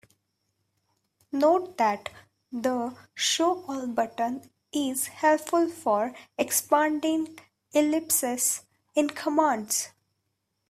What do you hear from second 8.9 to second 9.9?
in commands.